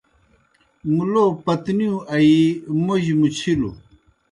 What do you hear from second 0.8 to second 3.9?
مُلوک پَتنِیؤ آیِی موجیْ مُچِھلوْ۔